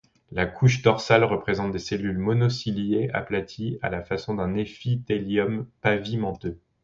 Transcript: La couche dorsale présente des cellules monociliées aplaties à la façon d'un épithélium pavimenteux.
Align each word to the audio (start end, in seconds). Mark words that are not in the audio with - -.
La 0.31 0.47
couche 0.47 0.81
dorsale 0.81 1.29
présente 1.41 1.71
des 1.73 1.77
cellules 1.77 2.17
monociliées 2.17 3.11
aplaties 3.13 3.77
à 3.83 3.91
la 3.91 4.01
façon 4.01 4.33
d'un 4.33 4.55
épithélium 4.55 5.67
pavimenteux. 5.81 6.57